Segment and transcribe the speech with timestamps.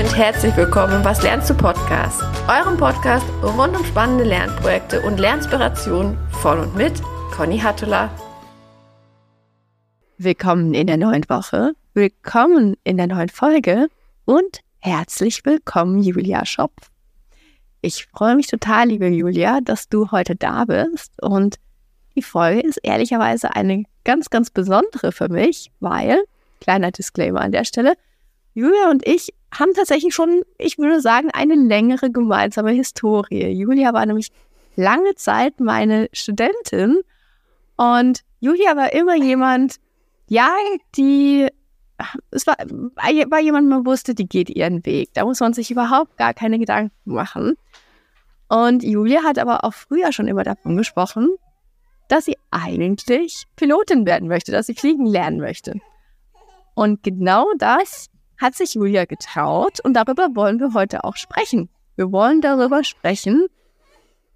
[0.00, 5.20] und herzlich willkommen im Was lernst du Podcast, eurem Podcast rund um spannende Lernprojekte und
[5.20, 7.02] Lernspirationen von und mit
[7.32, 8.08] Conny Hattula.
[10.16, 13.88] Willkommen in der neuen Woche, willkommen in der neuen Folge
[14.24, 16.88] und herzlich willkommen, Julia Schopf.
[17.82, 21.56] Ich freue mich total, liebe Julia, dass du heute da bist und
[22.16, 26.22] die Folge ist ehrlicherweise eine ganz, ganz besondere für mich, weil,
[26.62, 27.92] kleiner Disclaimer an der Stelle,
[28.54, 33.48] Julia und ich haben tatsächlich schon, ich würde sagen, eine längere gemeinsame Historie.
[33.48, 34.30] Julia war nämlich
[34.76, 37.00] lange Zeit meine Studentin
[37.76, 39.76] und Julia war immer jemand,
[40.28, 40.50] ja,
[40.96, 41.48] die,
[42.30, 45.10] es war, war jemand, man wusste, die geht ihren Weg.
[45.14, 47.56] Da muss man sich überhaupt gar keine Gedanken machen.
[48.48, 51.28] Und Julia hat aber auch früher schon immer davon gesprochen,
[52.08, 55.80] dass sie eigentlich Pilotin werden möchte, dass sie fliegen lernen möchte.
[56.74, 58.09] Und genau das
[58.40, 61.68] hat sich Julia getraut und darüber wollen wir heute auch sprechen.
[61.96, 63.46] Wir wollen darüber sprechen,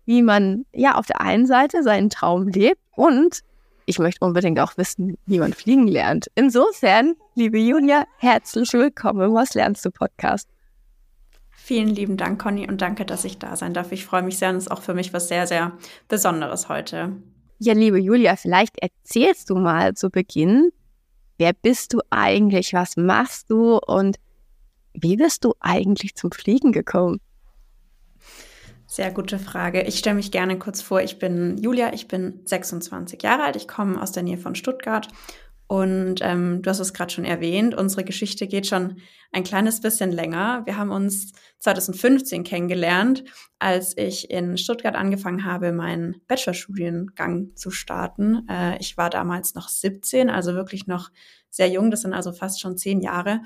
[0.04, 3.40] wie man ja auf der einen Seite seinen Traum lebt und
[3.86, 6.26] ich möchte unbedingt auch wissen, wie man fliegen lernt.
[6.34, 10.48] Insofern, liebe Julia, herzlich willkommen im Was lernst du Podcast.
[11.50, 13.92] Vielen lieben Dank, Conny, und danke, dass ich da sein darf.
[13.92, 15.72] Ich freue mich sehr und es ist auch für mich was sehr, sehr
[16.08, 17.12] Besonderes heute.
[17.58, 20.70] Ja, liebe Julia, vielleicht erzählst du mal zu Beginn,
[21.38, 24.16] wer bist du eigentlich, was machst du und
[24.92, 27.20] wie bist du eigentlich zum Fliegen gekommen?
[28.86, 29.82] Sehr gute Frage.
[29.82, 31.00] Ich stelle mich gerne kurz vor.
[31.00, 35.08] Ich bin Julia, ich bin 26 Jahre alt, ich komme aus der Nähe von Stuttgart
[35.66, 38.98] und ähm, du hast es gerade schon erwähnt, unsere Geschichte geht schon
[39.32, 40.62] ein kleines bisschen länger.
[40.66, 43.24] Wir haben uns 2015 kennengelernt,
[43.58, 48.46] als ich in Stuttgart angefangen habe, meinen Bachelorstudiengang zu starten.
[48.48, 51.10] Äh, ich war damals noch 17, also wirklich noch
[51.48, 51.90] sehr jung.
[51.90, 53.40] Das sind also fast schon zehn Jahre.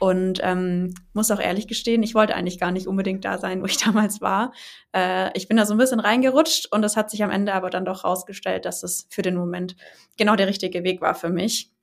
[0.00, 3.66] Und ähm, muss auch ehrlich gestehen, ich wollte eigentlich gar nicht unbedingt da sein, wo
[3.66, 4.52] ich damals war.
[4.94, 7.70] Äh, ich bin da so ein bisschen reingerutscht und es hat sich am Ende aber
[7.70, 9.76] dann doch rausgestellt, dass es für den Moment
[10.16, 11.73] genau der richtige Weg war für mich.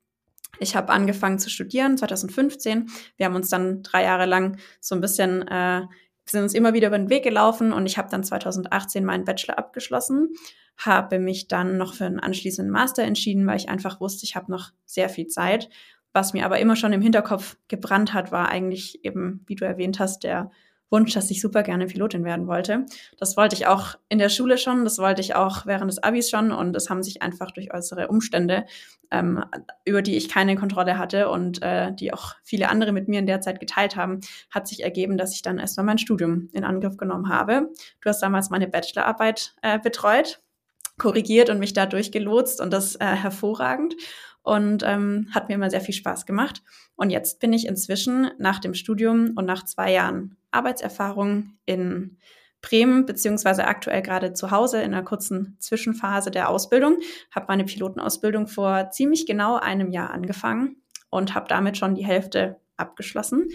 [0.62, 2.90] Ich habe angefangen zu studieren 2015.
[3.18, 5.82] Wir haben uns dann drei Jahre lang so ein bisschen, äh,
[6.26, 9.58] sind uns immer wieder über den Weg gelaufen und ich habe dann 2018 meinen Bachelor
[9.58, 10.30] abgeschlossen,
[10.78, 14.52] habe mich dann noch für einen anschließenden Master entschieden, weil ich einfach wusste, ich habe
[14.52, 15.70] noch sehr viel Zeit
[16.14, 20.00] was mir aber immer schon im Hinterkopf gebrannt hat, war eigentlich eben, wie du erwähnt
[20.00, 20.52] hast, der
[20.92, 22.86] Wunsch, dass ich super gerne Pilotin werden wollte.
[23.18, 26.30] Das wollte ich auch in der Schule schon, das wollte ich auch während des Abis
[26.30, 28.66] schon und es haben sich einfach durch äußere Umstände,
[29.10, 29.44] ähm,
[29.86, 33.26] über die ich keine Kontrolle hatte und äh, die auch viele andere mit mir in
[33.26, 34.20] der Zeit geteilt haben,
[34.50, 37.70] hat sich ergeben, dass ich dann erstmal mein Studium in Angriff genommen habe.
[38.02, 40.42] Du hast damals meine Bachelorarbeit äh, betreut,
[40.98, 43.96] korrigiert und mich da durchgelotst und das äh, hervorragend
[44.44, 46.64] und ähm, hat mir immer sehr viel Spaß gemacht.
[46.96, 52.18] Und jetzt bin ich inzwischen nach dem Studium und nach zwei Jahren Arbeitserfahrung in
[52.62, 56.98] Bremen, beziehungsweise aktuell gerade zu Hause in einer kurzen Zwischenphase der Ausbildung,
[57.32, 60.78] habe meine Pilotenausbildung vor ziemlich genau einem Jahr angefangen
[61.10, 63.50] und habe damit schon die Hälfte abgeschlossen.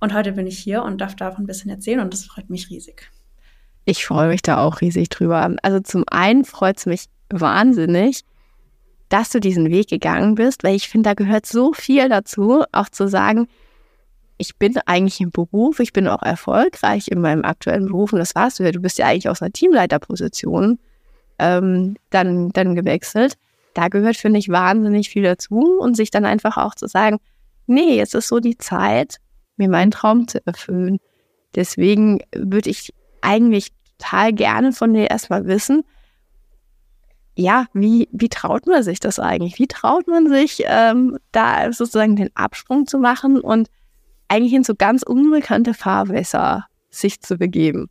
[0.00, 2.70] Und heute bin ich hier und darf davon ein bisschen erzählen und das freut mich
[2.70, 3.10] riesig.
[3.84, 5.54] Ich freue mich da auch riesig drüber.
[5.62, 8.24] Also zum einen freut es mich wahnsinnig,
[9.08, 12.88] dass du diesen Weg gegangen bist, weil ich finde, da gehört so viel dazu, auch
[12.88, 13.48] zu sagen,
[14.38, 18.34] ich bin eigentlich im Beruf, ich bin auch erfolgreich in meinem aktuellen Beruf und das
[18.34, 18.72] warst du ja.
[18.72, 20.78] Du bist ja eigentlich aus einer Teamleiterposition
[21.38, 23.34] ähm, dann, dann gewechselt.
[23.74, 27.18] Da gehört, finde ich, wahnsinnig viel dazu und sich dann einfach auch zu sagen,
[27.66, 29.16] nee, jetzt ist so die Zeit,
[29.56, 30.98] mir meinen Traum zu erfüllen.
[31.54, 32.92] Deswegen würde ich
[33.22, 35.82] eigentlich total gerne von dir erstmal wissen,
[37.38, 39.58] ja, wie, wie traut man sich das eigentlich?
[39.58, 43.68] Wie traut man sich, ähm, da sozusagen den Absprung zu machen und
[44.28, 47.88] eigentlich in so ganz unbekannte Fahrwässer sich zu begeben?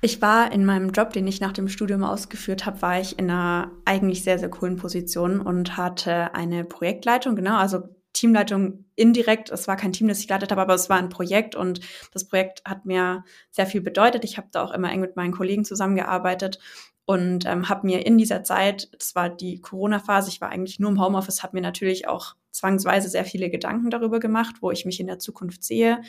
[0.00, 3.30] Ich war in meinem Job, den ich nach dem Studium ausgeführt habe, war ich in
[3.30, 9.50] einer eigentlich sehr, sehr coolen Position und hatte eine Projektleitung, genau, also Teamleitung indirekt.
[9.50, 11.80] Es war kein Team, das ich geleitet habe, aber es war ein Projekt und
[12.12, 14.24] das Projekt hat mir sehr viel bedeutet.
[14.24, 16.58] Ich habe da auch immer eng mit meinen Kollegen zusammengearbeitet
[17.06, 20.90] und ähm, habe mir in dieser Zeit, das war die Corona-Phase, ich war eigentlich nur
[20.90, 25.00] im Homeoffice, habe mir natürlich auch zwangsweise sehr viele Gedanken darüber gemacht, wo ich mich
[25.00, 26.00] in der Zukunft sehe,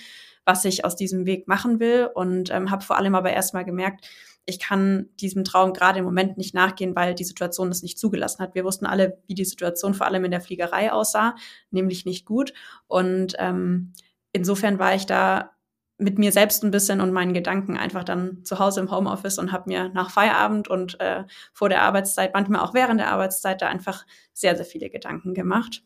[0.45, 4.07] was ich aus diesem Weg machen will und ähm, habe vor allem aber erstmal gemerkt,
[4.45, 8.43] ich kann diesem Traum gerade im Moment nicht nachgehen, weil die Situation es nicht zugelassen
[8.43, 8.53] hat.
[8.53, 11.35] Wir wussten alle, wie die Situation vor allem in der Fliegerei aussah,
[11.71, 12.53] nämlich nicht gut.
[12.87, 13.93] Und ähm,
[14.33, 15.54] insofern war ich da
[15.97, 19.51] mit mir selbst ein bisschen und meinen Gedanken einfach dann zu Hause im Homeoffice und
[19.51, 23.67] habe mir nach Feierabend und äh, vor der Arbeitszeit, manchmal auch während der Arbeitszeit, da
[23.67, 25.83] einfach sehr, sehr viele Gedanken gemacht.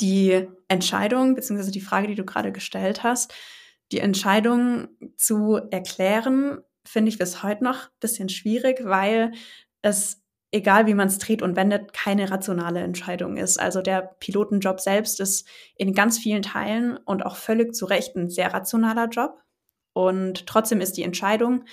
[0.00, 3.32] die Entscheidung, beziehungsweise die Frage, die du gerade gestellt hast,
[3.92, 9.32] die Entscheidung zu erklären, finde ich bis heute noch ein bisschen schwierig, weil
[9.82, 10.21] es,
[10.52, 13.58] egal wie man es dreht und wendet, keine rationale Entscheidung ist.
[13.58, 18.28] Also der Pilotenjob selbst ist in ganz vielen Teilen und auch völlig zu Recht ein
[18.28, 19.40] sehr rationaler Job.
[19.94, 21.64] Und trotzdem ist die Entscheidung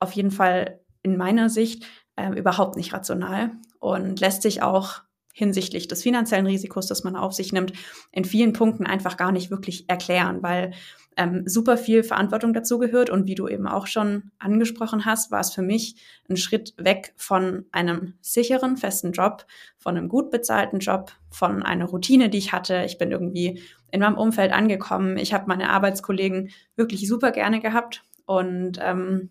[0.00, 1.84] auf jeden Fall in meiner Sicht
[2.16, 5.02] äh, überhaupt nicht rational und lässt sich auch
[5.36, 7.72] hinsichtlich des finanziellen Risikos, das man auf sich nimmt,
[8.12, 10.72] in vielen Punkten einfach gar nicht wirklich erklären, weil
[11.16, 13.10] ähm, super viel Verantwortung dazu gehört.
[13.10, 15.96] Und wie du eben auch schon angesprochen hast, war es für mich
[16.30, 19.44] ein Schritt weg von einem sicheren, festen Job,
[19.76, 22.84] von einem gut bezahlten Job, von einer Routine, die ich hatte.
[22.86, 23.60] Ich bin irgendwie
[23.90, 25.16] in meinem Umfeld angekommen.
[25.16, 28.04] Ich habe meine Arbeitskollegen wirklich super gerne gehabt.
[28.24, 29.30] Und ähm,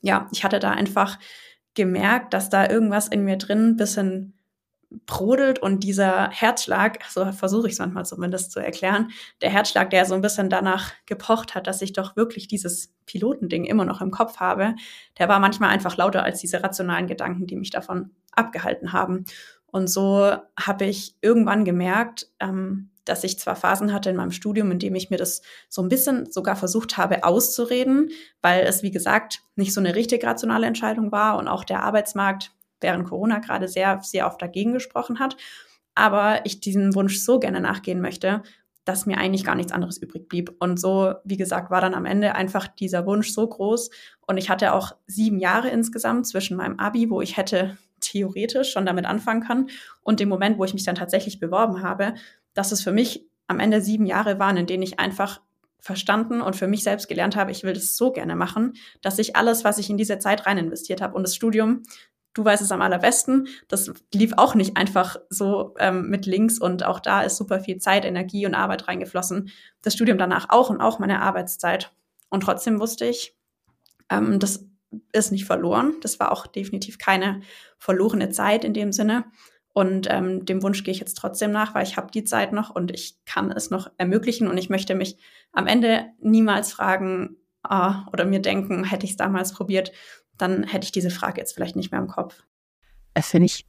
[0.00, 1.18] ja, ich hatte da einfach
[1.74, 4.38] gemerkt, dass da irgendwas in mir drin ein bisschen
[5.06, 9.10] brodelt und dieser Herzschlag, so versuche ich es manchmal zumindest zu erklären,
[9.42, 13.64] der Herzschlag, der so ein bisschen danach gepocht hat, dass ich doch wirklich dieses Pilotending
[13.64, 14.74] immer noch im Kopf habe,
[15.18, 19.24] der war manchmal einfach lauter als diese rationalen Gedanken, die mich davon abgehalten haben.
[19.66, 24.70] Und so habe ich irgendwann gemerkt, ähm, dass ich zwar Phasen hatte in meinem Studium,
[24.70, 28.10] in dem ich mir das so ein bisschen sogar versucht habe auszureden,
[28.40, 32.52] weil es, wie gesagt, nicht so eine richtig rationale Entscheidung war und auch der Arbeitsmarkt
[32.80, 35.36] während Corona gerade sehr, sehr oft dagegen gesprochen hat.
[35.94, 38.42] Aber ich diesem Wunsch so gerne nachgehen möchte,
[38.84, 40.54] dass mir eigentlich gar nichts anderes übrig blieb.
[40.58, 43.90] Und so, wie gesagt, war dann am Ende einfach dieser Wunsch so groß.
[44.26, 48.84] Und ich hatte auch sieben Jahre insgesamt zwischen meinem Abi, wo ich hätte theoretisch schon
[48.84, 49.70] damit anfangen können,
[50.02, 52.14] und dem Moment, wo ich mich dann tatsächlich beworben habe,
[52.52, 55.40] dass es für mich am Ende sieben Jahre waren, in denen ich einfach
[55.80, 58.72] verstanden und für mich selbst gelernt habe, ich will das so gerne machen,
[59.02, 61.82] dass ich alles, was ich in diese Zeit rein investiert habe und das Studium
[62.34, 63.48] du weißt es am allerbesten.
[63.68, 67.78] Das lief auch nicht einfach so ähm, mit links und auch da ist super viel
[67.78, 69.50] Zeit, Energie und Arbeit reingeflossen.
[69.82, 71.92] Das Studium danach auch und auch meine Arbeitszeit.
[72.28, 73.36] Und trotzdem wusste ich,
[74.10, 74.66] ähm, das
[75.12, 75.94] ist nicht verloren.
[76.02, 77.40] Das war auch definitiv keine
[77.78, 79.24] verlorene Zeit in dem Sinne.
[79.72, 82.70] Und ähm, dem Wunsch gehe ich jetzt trotzdem nach, weil ich habe die Zeit noch
[82.70, 85.18] und ich kann es noch ermöglichen und ich möchte mich
[85.52, 89.90] am Ende niemals fragen ah, oder mir denken, hätte ich es damals probiert,
[90.38, 92.42] dann hätte ich diese Frage jetzt vielleicht nicht mehr im Kopf.
[93.18, 93.66] Finde ich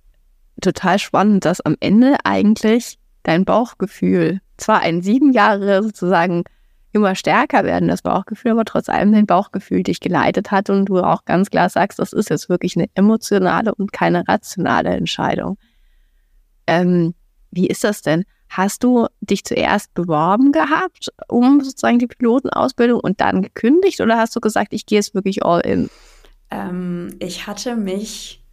[0.61, 6.43] total spannend, dass am Ende eigentlich dein Bauchgefühl zwar ein sieben Jahre sozusagen
[6.93, 10.99] immer stärker werden, das Bauchgefühl, aber trotz allem dein Bauchgefühl dich geleitet hat und du
[10.99, 15.57] auch ganz klar sagst, das ist jetzt wirklich eine emotionale und keine rationale Entscheidung.
[16.67, 17.13] Ähm,
[17.51, 18.23] wie ist das denn?
[18.47, 24.33] Hast du dich zuerst beworben gehabt, um sozusagen die Pilotenausbildung und dann gekündigt oder hast
[24.35, 25.89] du gesagt, ich gehe jetzt wirklich all in?
[26.51, 28.43] Ähm, ich hatte mich,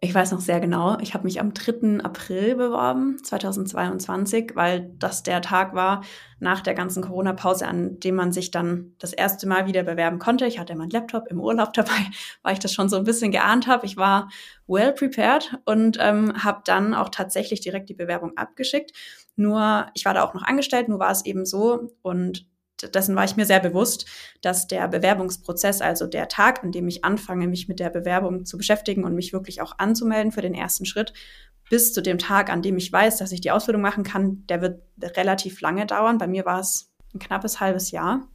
[0.00, 2.04] ich weiß noch sehr genau, ich habe mich am 3.
[2.04, 6.02] April beworben, 2022, weil das der Tag war
[6.38, 10.46] nach der ganzen Corona-Pause, an dem man sich dann das erste Mal wieder bewerben konnte.
[10.46, 12.06] Ich hatte meinen Laptop im Urlaub dabei,
[12.42, 13.86] weil ich das schon so ein bisschen geahnt habe.
[13.86, 14.28] Ich war
[14.66, 18.92] well prepared und ähm, habe dann auch tatsächlich direkt die Bewerbung abgeschickt.
[19.36, 22.46] Nur, ich war da auch noch angestellt, nur war es eben so und
[22.82, 24.06] dessen war ich mir sehr bewusst,
[24.40, 28.56] dass der Bewerbungsprozess, also der Tag, an dem ich anfange, mich mit der Bewerbung zu
[28.56, 31.12] beschäftigen und mich wirklich auch anzumelden für den ersten Schritt,
[31.70, 34.62] bis zu dem Tag, an dem ich weiß, dass ich die Ausbildung machen kann, der
[34.62, 34.82] wird
[35.16, 36.18] relativ lange dauern.
[36.18, 38.26] Bei mir war es ein knappes halbes Jahr.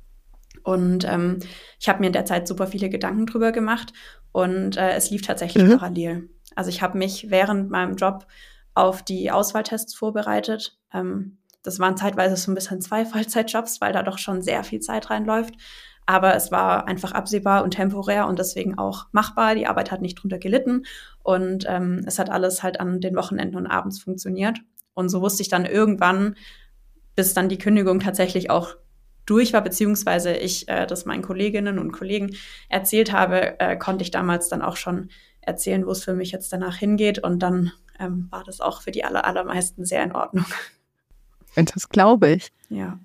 [0.63, 1.39] Und ähm,
[1.79, 3.91] ich habe mir in der Zeit super viele Gedanken drüber gemacht
[4.31, 5.77] und äh, es lief tatsächlich mhm.
[5.77, 6.29] parallel.
[6.55, 8.27] Also ich habe mich während meinem Job
[8.75, 10.77] auf die Auswahltests vorbereitet.
[10.93, 14.79] Ähm, das waren zeitweise so ein bisschen zwei Vollzeitjobs, weil da doch schon sehr viel
[14.79, 15.55] Zeit reinläuft.
[16.05, 19.55] Aber es war einfach absehbar und temporär und deswegen auch machbar.
[19.55, 20.83] Die Arbeit hat nicht drunter gelitten
[21.23, 24.59] und ähm, es hat alles halt an den Wochenenden und abends funktioniert.
[24.93, 26.35] Und so wusste ich dann irgendwann,
[27.15, 28.75] bis dann die Kündigung tatsächlich auch
[29.25, 32.35] durch war, beziehungsweise ich äh, das meinen Kolleginnen und Kollegen
[32.67, 36.51] erzählt habe, äh, konnte ich damals dann auch schon erzählen, wo es für mich jetzt
[36.51, 37.19] danach hingeht.
[37.19, 40.45] Und dann ähm, war das auch für die aller, allermeisten sehr in Ordnung.
[41.55, 42.51] Und das glaube ich.
[42.69, 42.99] Ja.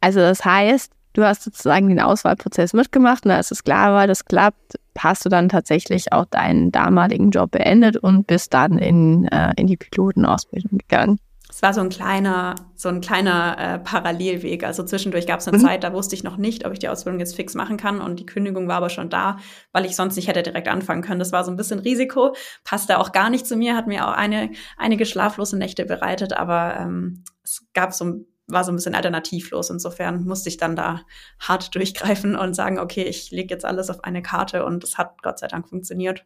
[0.00, 4.24] Also das heißt, du hast sozusagen den Auswahlprozess mitgemacht und als es klar war, das
[4.24, 9.52] klappt, hast du dann tatsächlich auch deinen damaligen Job beendet und bist dann in, äh,
[9.56, 11.18] in die Pilotenausbildung gegangen.
[11.50, 14.64] Es war so ein kleiner, so ein kleiner äh, Parallelweg.
[14.64, 15.62] Also zwischendurch gab es eine mhm.
[15.62, 18.00] Zeit, da wusste ich noch nicht, ob ich die Ausbildung jetzt fix machen kann.
[18.00, 19.38] Und die Kündigung war aber schon da,
[19.72, 21.18] weil ich sonst nicht hätte direkt anfangen können.
[21.18, 24.12] Das war so ein bisschen Risiko, passte auch gar nicht zu mir, hat mir auch
[24.12, 29.70] eine, einige schlaflose Nächte bereitet, aber ähm, es gab so war so ein bisschen alternativlos.
[29.70, 31.02] Insofern musste ich dann da
[31.38, 35.22] hart durchgreifen und sagen, okay, ich lege jetzt alles auf eine Karte und es hat
[35.22, 36.24] Gott sei Dank funktioniert.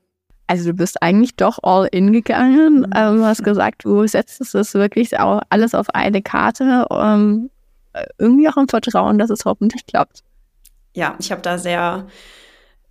[0.52, 2.80] Also du bist eigentlich doch all in gegangen.
[2.80, 2.92] Mhm.
[2.94, 6.87] Ähm, hast gesagt, du setzt es wirklich auch alles auf eine Karte.
[6.90, 7.49] Ähm,
[8.18, 10.23] irgendwie auch im Vertrauen, dass es hoffentlich klappt.
[10.94, 12.06] Ja, ich habe da sehr,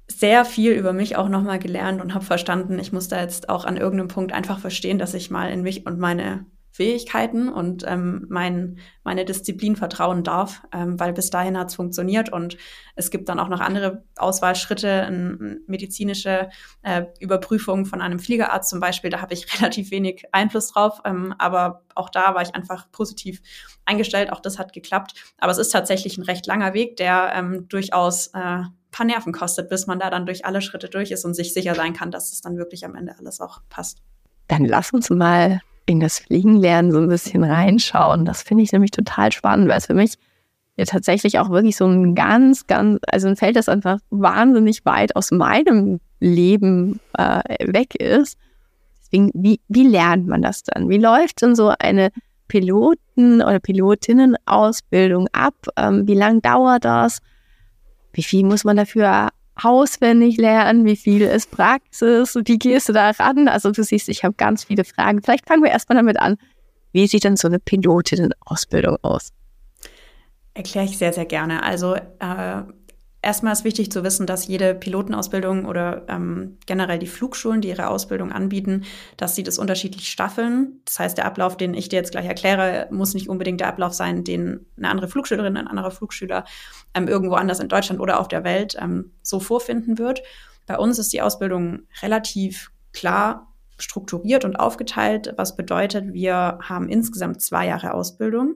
[0.07, 3.63] sehr viel über mich auch nochmal gelernt und habe verstanden, ich muss da jetzt auch
[3.65, 8.25] an irgendeinem Punkt einfach verstehen, dass ich mal in mich und meine Fähigkeiten und ähm,
[8.29, 12.57] mein, meine Disziplin vertrauen darf, ähm, weil bis dahin hat es funktioniert und
[12.95, 16.49] es gibt dann auch noch andere Auswahlschritte, eine medizinische
[16.81, 21.35] äh, Überprüfung von einem Fliegerarzt zum Beispiel, da habe ich relativ wenig Einfluss drauf, ähm,
[21.37, 23.41] aber auch da war ich einfach positiv
[23.85, 27.67] eingestellt, auch das hat geklappt, aber es ist tatsächlich ein recht langer Weg, der ähm,
[27.67, 31.33] durchaus äh, paar Nerven kostet, bis man da dann durch alle Schritte durch ist und
[31.33, 34.01] sich sicher sein kann, dass es dann wirklich am Ende alles auch passt.
[34.47, 38.25] Dann lass uns mal in das Fliegenlernen so ein bisschen reinschauen.
[38.25, 40.15] Das finde ich nämlich total spannend, weil es für mich
[40.77, 45.15] ja tatsächlich auch wirklich so ein ganz, ganz, also ein Feld, das einfach wahnsinnig weit
[45.15, 47.41] aus meinem Leben äh,
[47.73, 48.37] weg ist.
[49.01, 50.89] Deswegen, wie, wie lernt man das dann?
[50.89, 52.09] Wie läuft denn so eine
[52.47, 55.55] Piloten- oder Pilotinnen-Ausbildung ab?
[55.77, 57.19] Ähm, wie lange dauert das?
[58.13, 59.29] Wie viel muss man dafür
[59.63, 60.85] auswendig lernen?
[60.85, 62.35] Wie viel ist Praxis?
[62.35, 63.47] Wie gehst du da ran?
[63.47, 65.21] Also du siehst, ich habe ganz viele Fragen.
[65.21, 66.37] Vielleicht fangen wir erstmal damit an.
[66.91, 69.31] Wie sieht denn so eine Pilotinnen-Ausbildung aus?
[70.53, 71.63] Erkläre ich sehr, sehr gerne.
[71.63, 72.63] Also äh,
[73.23, 77.87] Erstmal ist wichtig zu wissen, dass jede Pilotenausbildung oder ähm, generell die Flugschulen, die ihre
[77.87, 78.83] Ausbildung anbieten,
[79.15, 80.81] dass sie das unterschiedlich staffeln.
[80.85, 83.93] Das heißt, der Ablauf, den ich dir jetzt gleich erkläre, muss nicht unbedingt der Ablauf
[83.93, 86.45] sein, den eine andere Flugschülerin, ein anderer Flugschüler
[86.95, 90.23] ähm, irgendwo anders in Deutschland oder auf der Welt ähm, so vorfinden wird.
[90.65, 97.41] Bei uns ist die Ausbildung relativ klar strukturiert und aufgeteilt, was bedeutet, wir haben insgesamt
[97.41, 98.55] zwei Jahre Ausbildung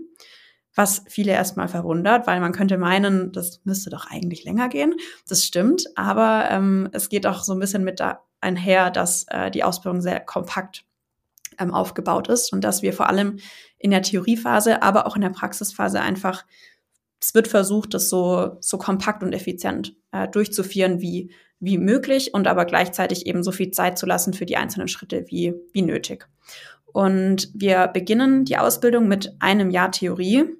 [0.75, 4.93] was viele erstmal verwundert, weil man könnte meinen, das müsste doch eigentlich länger gehen.
[5.27, 9.49] Das stimmt, aber ähm, es geht auch so ein bisschen mit da einher, dass äh,
[9.49, 10.85] die Ausbildung sehr kompakt
[11.57, 13.37] ähm, aufgebaut ist und dass wir vor allem
[13.77, 16.45] in der Theoriephase, aber auch in der Praxisphase einfach,
[17.21, 22.47] es wird versucht, das so, so kompakt und effizient äh, durchzuführen wie, wie möglich und
[22.47, 26.27] aber gleichzeitig eben so viel Zeit zu lassen für die einzelnen Schritte wie, wie nötig.
[26.85, 30.55] Und wir beginnen die Ausbildung mit einem Jahr Theorie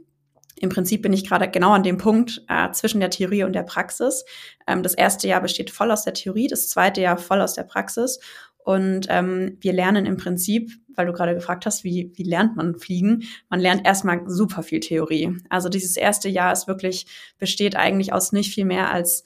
[0.60, 3.64] im Prinzip bin ich gerade genau an dem Punkt äh, zwischen der Theorie und der
[3.64, 4.26] Praxis.
[4.68, 7.64] Ähm, das erste Jahr besteht voll aus der Theorie, das zweite Jahr voll aus der
[7.64, 8.20] Praxis.
[8.58, 12.80] Und ähm, wir lernen im Prinzip, weil du gerade gefragt hast, wie, wie lernt man
[12.80, 13.24] fliegen?
[13.48, 15.38] Man lernt erstmal super viel Theorie.
[15.50, 17.06] Also dieses erste Jahr ist wirklich,
[17.38, 19.24] besteht eigentlich aus nicht viel mehr als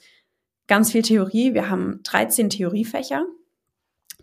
[0.66, 1.54] ganz viel Theorie.
[1.54, 3.24] Wir haben 13 Theoriefächer.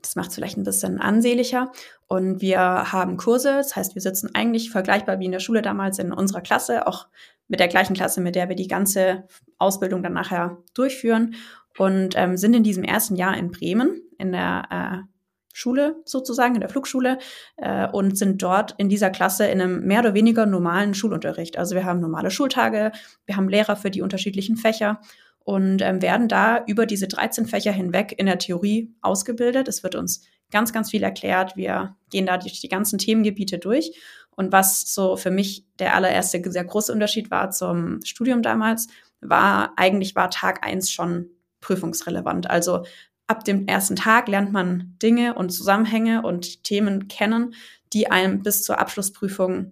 [0.01, 1.71] Das macht es vielleicht ein bisschen ansehnlicher.
[2.07, 5.99] Und wir haben Kurse, das heißt, wir sitzen eigentlich vergleichbar wie in der Schule damals
[5.99, 7.07] in unserer Klasse, auch
[7.47, 9.25] mit der gleichen Klasse, mit der wir die ganze
[9.57, 11.35] Ausbildung dann nachher durchführen
[11.77, 15.07] und ähm, sind in diesem ersten Jahr in Bremen in der äh,
[15.53, 17.17] Schule sozusagen, in der Flugschule
[17.57, 21.57] äh, und sind dort in dieser Klasse in einem mehr oder weniger normalen Schulunterricht.
[21.57, 22.91] Also wir haben normale Schultage,
[23.25, 25.01] wir haben Lehrer für die unterschiedlichen Fächer
[25.47, 29.69] und ähm, werden da über diese 13 Fächer hinweg in der Theorie ausgebildet.
[29.69, 31.55] Es wird uns ganz, ganz viel erklärt.
[31.55, 33.97] Wir gehen da durch die ganzen Themengebiete durch.
[34.35, 38.87] Und was so für mich der allererste sehr große Unterschied war zum Studium damals,
[39.21, 41.29] war eigentlich war Tag eins schon
[41.61, 42.49] prüfungsrelevant.
[42.49, 42.83] Also
[43.27, 47.55] ab dem ersten Tag lernt man Dinge und Zusammenhänge und Themen kennen,
[47.93, 49.71] die einem bis zur Abschlussprüfung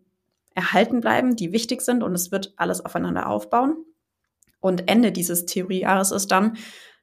[0.53, 3.75] erhalten bleiben, die wichtig sind und es wird alles aufeinander aufbauen.
[4.65, 6.57] Und Ende dieses Theoriejahres ist dann,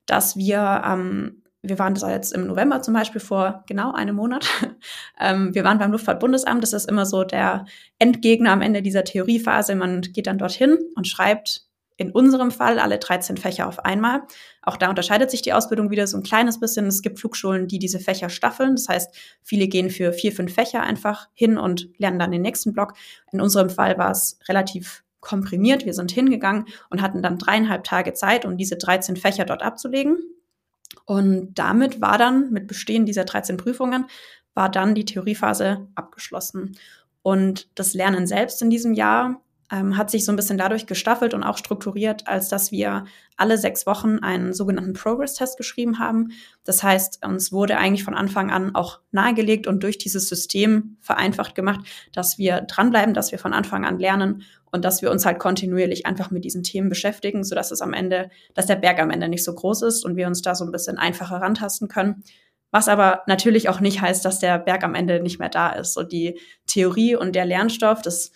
[0.07, 4.49] dass wir, ähm, wir waren das jetzt im November zum Beispiel vor genau einem Monat,
[5.21, 7.67] ähm, wir waren beim Luftfahrtbundesamt, das ist immer so der
[8.01, 9.77] Endgegner am Ende dieser Theoriephase.
[9.77, 14.23] Man geht dann dorthin und schreibt in unserem Fall alle 13 Fächer auf einmal.
[14.63, 16.89] Auch da unterscheidet sich die Ausbildung wieder so ein kleines bisschen.
[16.89, 18.75] Es gibt Flugschulen, die diese Fächer staffeln.
[18.75, 22.73] Das heißt, viele gehen für vier, fünf Fächer einfach hin und lernen dann den nächsten
[22.73, 22.95] Block.
[23.31, 25.87] In unserem Fall war es relativ komprimiert.
[25.87, 30.19] Wir sind hingegangen und hatten dann dreieinhalb Tage Zeit, um diese 13 Fächer dort abzulegen.
[31.07, 34.07] Und damit war dann, mit Bestehen dieser 13 Prüfungen,
[34.53, 36.77] war dann die Theoriephase abgeschlossen.
[37.23, 39.41] Und das Lernen selbst in diesem Jahr
[39.73, 43.05] ähm, hat sich so ein bisschen dadurch gestaffelt und auch strukturiert, als dass wir
[43.37, 46.33] alle sechs Wochen einen sogenannten Progress-Test geschrieben haben.
[46.65, 51.55] Das heißt, uns wurde eigentlich von Anfang an auch nahegelegt und durch dieses System vereinfacht
[51.55, 51.81] gemacht,
[52.13, 56.07] dass wir dranbleiben, dass wir von Anfang an lernen und dass wir uns halt kontinuierlich
[56.07, 59.45] einfach mit diesen Themen beschäftigen, sodass es am Ende, dass der Berg am Ende nicht
[59.45, 62.25] so groß ist und wir uns da so ein bisschen einfacher rantasten können.
[62.71, 65.93] Was aber natürlich auch nicht heißt, dass der Berg am Ende nicht mehr da ist.
[65.93, 68.33] So die Theorie und der Lernstoff, das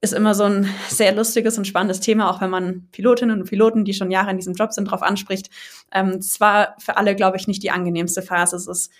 [0.00, 3.84] ist immer so ein sehr lustiges und spannendes Thema, auch wenn man Pilotinnen und Piloten,
[3.84, 5.50] die schon Jahre in diesem Job sind, darauf anspricht.
[5.92, 8.56] Ähm, es war für alle, glaube ich, nicht die angenehmste Phase.
[8.56, 8.90] Es ist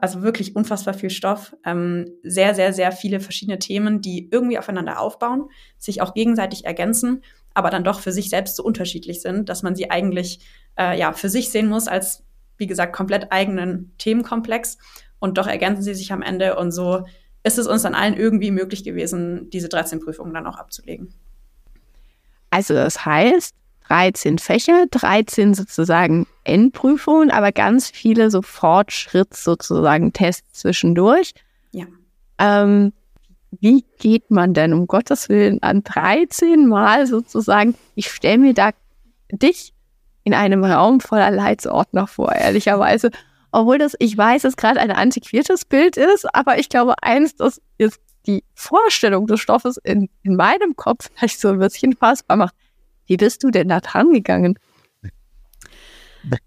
[0.00, 4.98] also wirklich unfassbar viel Stoff, ähm, sehr, sehr, sehr viele verschiedene Themen, die irgendwie aufeinander
[4.98, 9.62] aufbauen, sich auch gegenseitig ergänzen, aber dann doch für sich selbst so unterschiedlich sind, dass
[9.62, 10.40] man sie eigentlich
[10.78, 12.24] äh, ja für sich sehen muss als,
[12.56, 14.78] wie gesagt, komplett eigenen Themenkomplex
[15.18, 17.04] und doch ergänzen sie sich am Ende und so
[17.42, 21.12] ist es uns dann allen irgendwie möglich gewesen, diese 13 Prüfungen dann auch abzulegen.
[22.50, 23.54] Also das heißt,
[23.90, 31.32] 13 Fächer, 13 sozusagen Endprüfungen, aber ganz viele so Fortschritts sozusagen Tests zwischendurch.
[31.72, 31.86] Ja.
[32.38, 32.92] Ähm,
[33.50, 38.70] wie geht man denn um Gottes Willen an 13 Mal sozusagen, ich stelle mir da
[39.32, 39.74] dich
[40.22, 43.10] in einem Raum voller Leitsordner vor, ehrlicherweise.
[43.50, 47.60] Obwohl das, ich weiß, es gerade ein antiquiertes Bild ist, aber ich glaube, eins, das
[47.78, 52.54] ist die Vorstellung des Stoffes in, in meinem Kopf vielleicht so ein bisschen fassbar macht.
[53.10, 54.56] Wie bist du denn da dran gegangen?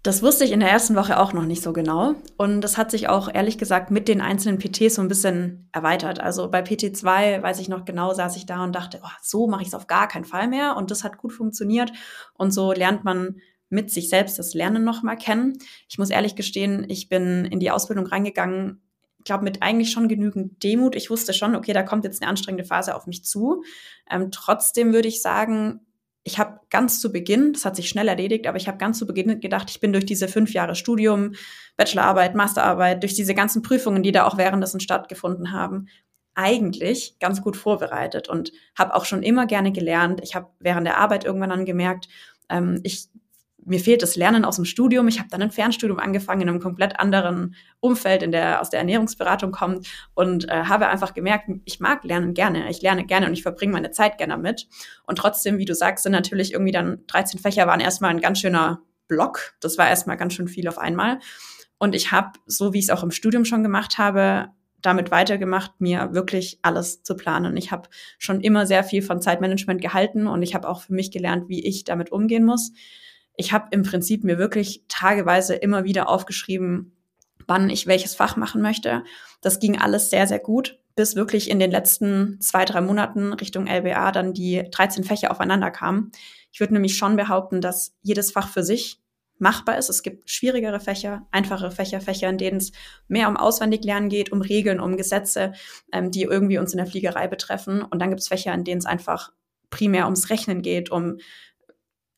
[0.02, 2.14] Das wusste ich in der ersten Woche auch noch nicht so genau.
[2.38, 6.20] Und das hat sich auch ehrlich gesagt mit den einzelnen PTs so ein bisschen erweitert.
[6.20, 9.60] Also bei PT2, weiß ich noch genau, saß ich da und dachte, oh, so mache
[9.60, 10.74] ich es auf gar keinen Fall mehr.
[10.78, 11.92] Und das hat gut funktioniert.
[12.32, 15.58] Und so lernt man mit sich selbst das Lernen nochmal kennen.
[15.90, 18.80] Ich muss ehrlich gestehen, ich bin in die Ausbildung reingegangen,
[19.18, 20.96] ich glaube, mit eigentlich schon genügend Demut.
[20.96, 23.64] Ich wusste schon, okay, da kommt jetzt eine anstrengende Phase auf mich zu.
[24.10, 25.80] Ähm, trotzdem würde ich sagen,
[26.24, 29.06] ich habe ganz zu Beginn, das hat sich schnell erledigt, aber ich habe ganz zu
[29.06, 31.34] Beginn gedacht, ich bin durch diese fünf Jahre Studium,
[31.76, 35.86] Bachelorarbeit, Masterarbeit, durch diese ganzen Prüfungen, die da auch währenddessen stattgefunden haben,
[36.34, 40.20] eigentlich ganz gut vorbereitet und habe auch schon immer gerne gelernt.
[40.22, 42.08] Ich habe während der Arbeit irgendwann dann gemerkt,
[42.48, 43.08] ähm, ich
[43.66, 45.08] mir fehlt das Lernen aus dem Studium.
[45.08, 48.80] Ich habe dann ein Fernstudium angefangen in einem komplett anderen Umfeld, in der aus der
[48.80, 52.70] Ernährungsberatung kommt und äh, habe einfach gemerkt, ich mag Lernen gerne.
[52.70, 54.68] Ich lerne gerne und ich verbringe meine Zeit gerne mit.
[55.06, 58.40] Und trotzdem, wie du sagst, sind natürlich irgendwie dann 13 Fächer waren erstmal ein ganz
[58.40, 59.54] schöner Block.
[59.60, 61.20] Das war erstmal ganz schön viel auf einmal.
[61.78, 64.48] Und ich habe, so wie ich es auch im Studium schon gemacht habe,
[64.80, 67.56] damit weitergemacht, mir wirklich alles zu planen.
[67.56, 71.10] Ich habe schon immer sehr viel von Zeitmanagement gehalten und ich habe auch für mich
[71.10, 72.72] gelernt, wie ich damit umgehen muss
[73.36, 76.92] ich habe im Prinzip mir wirklich tageweise immer wieder aufgeschrieben,
[77.46, 79.04] wann ich welches Fach machen möchte.
[79.40, 83.66] Das ging alles sehr, sehr gut, bis wirklich in den letzten zwei, drei Monaten Richtung
[83.66, 86.12] LBA dann die 13 Fächer aufeinander kamen.
[86.52, 89.00] Ich würde nämlich schon behaupten, dass jedes Fach für sich
[89.38, 89.90] machbar ist.
[89.90, 92.70] Es gibt schwierigere Fächer, einfache Fächer, Fächer, in denen es
[93.08, 95.52] mehr um Auswendiglernen geht, um Regeln, um Gesetze,
[95.92, 97.82] ähm, die irgendwie uns in der Fliegerei betreffen.
[97.82, 99.32] Und dann gibt es Fächer, in denen es einfach
[99.70, 101.18] primär ums Rechnen geht, um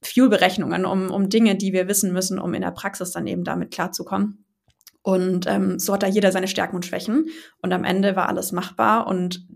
[0.06, 3.70] Fuel-Berechnungen, um, um Dinge, die wir wissen müssen, um in der Praxis dann eben damit
[3.70, 4.44] klarzukommen.
[5.02, 7.26] Und ähm, so hat da jeder seine Stärken und Schwächen.
[7.62, 9.46] Und am Ende war alles machbar und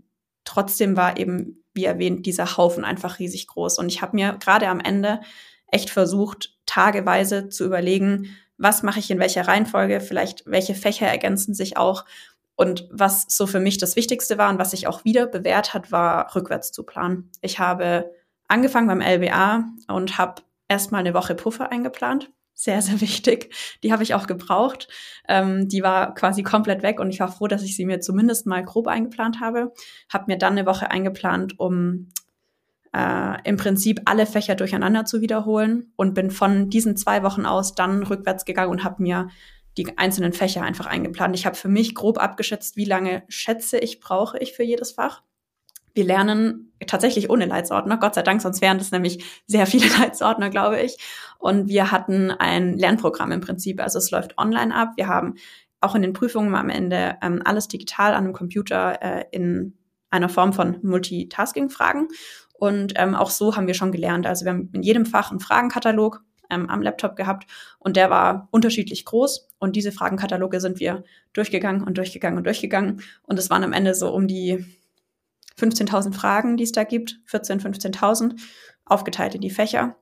[0.45, 3.77] trotzdem war eben, wie erwähnt, dieser Haufen einfach riesig groß.
[3.79, 5.19] Und ich habe mir gerade am Ende
[5.67, 11.53] echt versucht, tageweise zu überlegen, was mache ich in welcher Reihenfolge, vielleicht welche Fächer ergänzen
[11.53, 12.05] sich auch.
[12.55, 15.91] Und was so für mich das Wichtigste war und was sich auch wieder bewährt hat,
[15.91, 17.31] war rückwärts zu planen.
[17.41, 18.11] Ich habe
[18.51, 22.31] angefangen beim LBA und habe erstmal eine Woche Puffer eingeplant.
[22.53, 23.53] Sehr, sehr wichtig.
[23.83, 24.87] Die habe ich auch gebraucht.
[25.27, 28.45] Ähm, die war quasi komplett weg und ich war froh, dass ich sie mir zumindest
[28.45, 29.73] mal grob eingeplant habe.
[30.11, 32.09] Habe mir dann eine Woche eingeplant, um
[32.93, 37.73] äh, im Prinzip alle Fächer durcheinander zu wiederholen und bin von diesen zwei Wochen aus
[37.73, 39.29] dann rückwärts gegangen und habe mir
[39.77, 41.35] die einzelnen Fächer einfach eingeplant.
[41.35, 45.23] Ich habe für mich grob abgeschätzt, wie lange schätze ich brauche ich für jedes Fach
[45.93, 50.49] wir lernen tatsächlich ohne Leitsordner, Gott sei Dank, sonst wären das nämlich sehr viele Leitsordner,
[50.49, 50.97] glaube ich.
[51.39, 53.81] Und wir hatten ein Lernprogramm im Prinzip.
[53.81, 54.93] Also es läuft online ab.
[54.95, 55.35] Wir haben
[55.79, 59.77] auch in den Prüfungen am Ende ähm, alles digital an einem Computer äh, in
[60.09, 62.07] einer Form von Multitasking-Fragen.
[62.53, 64.27] Und ähm, auch so haben wir schon gelernt.
[64.27, 67.47] Also wir haben in jedem Fach einen Fragenkatalog ähm, am Laptop gehabt
[67.79, 69.49] und der war unterschiedlich groß.
[69.57, 73.01] Und diese Fragenkataloge sind wir durchgegangen und durchgegangen und durchgegangen.
[73.23, 74.65] Und es waren am Ende so um die
[75.61, 78.39] 15.000 Fragen, die es da gibt, 14, 15.000,
[78.85, 79.95] aufgeteilt in die Fächer.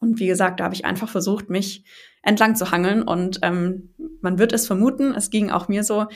[0.00, 1.84] Und wie gesagt, da habe ich einfach versucht, mich
[2.22, 3.02] entlang zu hangeln.
[3.02, 6.06] Und ähm, man wird es vermuten, es ging auch mir so,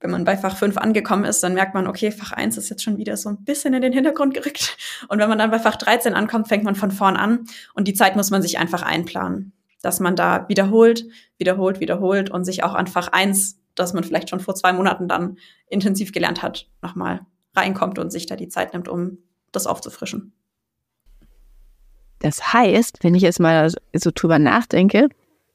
[0.00, 2.82] wenn man bei Fach 5 angekommen ist, dann merkt man, okay, Fach 1 ist jetzt
[2.82, 4.76] schon wieder so ein bisschen in den Hintergrund gerückt.
[5.08, 7.44] Und wenn man dann bei Fach 13 ankommt, fängt man von vorn an.
[7.74, 9.52] Und die Zeit muss man sich einfach einplanen.
[9.82, 11.04] Dass man da wiederholt,
[11.38, 15.06] wiederholt, wiederholt und sich auch an Fach 1, das man vielleicht schon vor zwei Monaten
[15.06, 15.36] dann
[15.68, 17.20] intensiv gelernt hat, nochmal
[17.54, 19.18] reinkommt und sich da die Zeit nimmt, um
[19.52, 20.32] das aufzufrischen.
[22.20, 25.08] Das heißt, wenn ich jetzt mal so drüber nachdenke,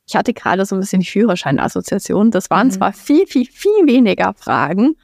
[0.08, 2.32] ich hatte gerade so ein bisschen die Führerscheinassoziation.
[2.32, 2.72] Das waren mhm.
[2.72, 4.96] zwar viel, viel, viel weniger Fragen,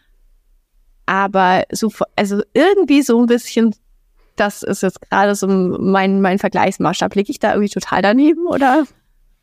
[1.05, 3.75] aber so, also irgendwie so ein bisschen,
[4.35, 7.15] das ist jetzt gerade so mein, mein Vergleichsmaßstab.
[7.15, 8.85] Liege ich da irgendwie total daneben oder?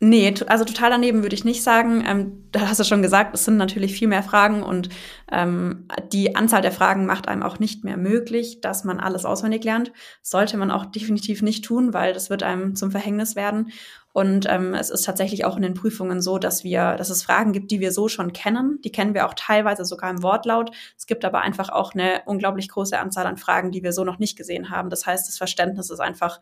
[0.01, 2.05] Nee, also total daneben würde ich nicht sagen.
[2.07, 4.87] Ähm, da hast du schon gesagt, es sind natürlich viel mehr Fragen und
[5.29, 9.65] ähm, die Anzahl der Fragen macht einem auch nicht mehr möglich, dass man alles auswendig
[9.65, 9.91] lernt.
[10.21, 13.73] Sollte man auch definitiv nicht tun, weil das wird einem zum Verhängnis werden.
[14.13, 17.51] Und ähm, es ist tatsächlich auch in den Prüfungen so, dass wir, dass es Fragen
[17.51, 18.79] gibt, die wir so schon kennen.
[18.85, 20.71] Die kennen wir auch teilweise sogar im Wortlaut.
[20.97, 24.17] Es gibt aber einfach auch eine unglaublich große Anzahl an Fragen, die wir so noch
[24.17, 24.89] nicht gesehen haben.
[24.89, 26.39] Das heißt, das Verständnis ist einfach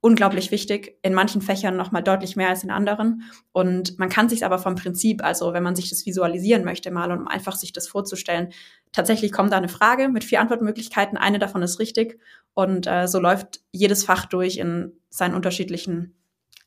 [0.00, 3.22] unglaublich wichtig, in manchen Fächern noch mal deutlich mehr als in anderen.
[3.52, 7.10] Und man kann sich aber vom Prinzip, also wenn man sich das visualisieren möchte mal
[7.10, 8.50] und um einfach sich das vorzustellen,
[8.92, 12.20] tatsächlich kommt da eine Frage mit vier Antwortmöglichkeiten, eine davon ist richtig
[12.54, 16.14] und äh, so läuft jedes Fach durch in seinen unterschiedlichen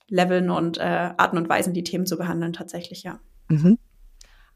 [0.08, 0.82] Leveln und äh,
[1.16, 3.20] Arten und Weisen, die Themen zu behandeln, tatsächlich, ja.
[3.48, 3.78] Mhm.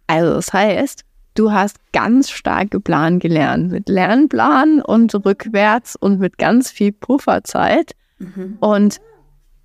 [0.07, 6.37] Also das heißt, du hast ganz stark geplant gelernt, mit Lernplan und rückwärts und mit
[6.37, 7.95] ganz viel Pufferzeit.
[8.17, 8.57] Mhm.
[8.59, 8.99] Und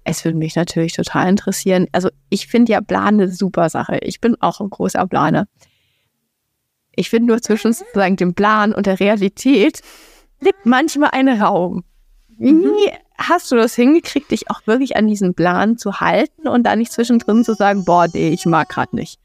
[0.04, 1.86] es würde mich natürlich total interessieren.
[1.92, 3.98] Also ich finde ja Plan eine super Sache.
[4.02, 5.46] Ich bin auch ein großer Planer.
[6.94, 9.80] Ich finde nur zwischen sozusagen dem Plan und der Realität
[10.40, 11.84] liegt manchmal ein Raum.
[12.28, 12.74] Wie mhm.
[13.18, 16.92] hast du das hingekriegt, dich auch wirklich an diesen Plan zu halten und da nicht
[16.92, 19.20] zwischendrin zu sagen, boah, nee, ich mag gerade nicht?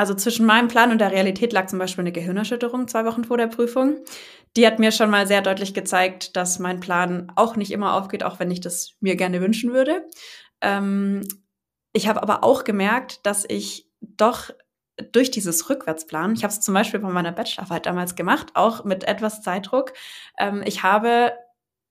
[0.00, 3.36] Also zwischen meinem Plan und der Realität lag zum Beispiel eine Gehirnerschütterung zwei Wochen vor
[3.36, 3.98] der Prüfung.
[4.56, 8.22] Die hat mir schon mal sehr deutlich gezeigt, dass mein Plan auch nicht immer aufgeht,
[8.22, 10.08] auch wenn ich das mir gerne wünschen würde.
[10.62, 11.28] Ähm,
[11.92, 14.48] ich habe aber auch gemerkt, dass ich doch
[15.12, 19.04] durch dieses Rückwärtsplan, ich habe es zum Beispiel bei meiner Bachelorarbeit damals gemacht, auch mit
[19.04, 19.92] etwas Zeitdruck,
[20.38, 21.34] ähm, ich habe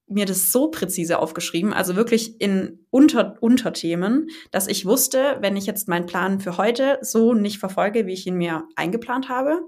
[0.10, 5.66] mir das so präzise aufgeschrieben, also wirklich in Unter Unterthemen, dass ich wusste, wenn ich
[5.66, 9.62] jetzt meinen Plan für heute so nicht verfolge, wie ich ihn mir eingeplant habe,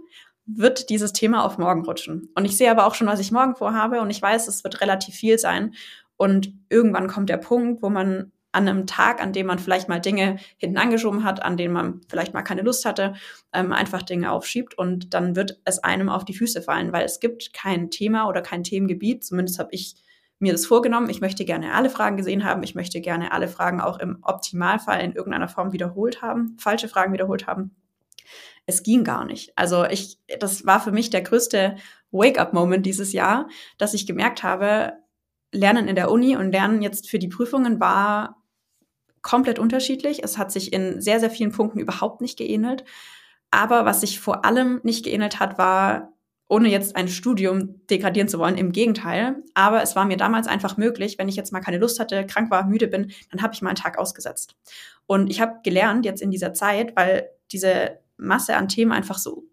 [0.46, 2.30] wird dieses Thema auf morgen rutschen.
[2.36, 4.82] Und ich sehe aber auch schon, was ich morgen vorhabe und ich weiß, es wird
[4.82, 5.74] relativ viel sein.
[6.18, 10.02] Und irgendwann kommt der Punkt, wo man an einem Tag, an dem man vielleicht mal
[10.02, 13.14] Dinge hinten angeschoben hat, an denen man vielleicht mal keine Lust hatte,
[13.54, 17.20] ähm, einfach Dinge aufschiebt und dann wird es einem auf die Füße fallen, weil es
[17.20, 19.96] gibt kein Thema oder kein Themengebiet, zumindest habe ich
[20.42, 21.10] mir das vorgenommen.
[21.10, 22.64] Ich möchte gerne alle Fragen gesehen haben.
[22.64, 27.14] Ich möchte gerne alle Fragen auch im Optimalfall in irgendeiner Form wiederholt haben, falsche Fragen
[27.14, 27.76] wiederholt haben.
[28.66, 29.52] Es ging gar nicht.
[29.58, 31.76] Also ich, das war für mich der größte
[32.12, 34.94] Wake-up-Moment dieses Jahr, dass ich gemerkt habe,
[35.52, 38.42] Lernen in der Uni und Lernen jetzt für die Prüfungen war
[39.22, 40.24] komplett unterschiedlich.
[40.24, 42.86] Es hat sich in sehr, sehr vielen Punkten überhaupt nicht geähnelt.
[43.52, 46.11] Aber was sich vor allem nicht geähnelt hat, war
[46.52, 48.58] ohne jetzt ein Studium degradieren zu wollen.
[48.58, 49.38] Im Gegenteil.
[49.54, 52.52] Aber es war mir damals einfach möglich, wenn ich jetzt mal keine Lust hatte, krank
[52.52, 54.58] war, müde bin, dann habe ich mal einen Tag ausgesetzt.
[55.06, 59.46] Und ich habe gelernt jetzt in dieser Zeit, weil diese Masse an Themen einfach so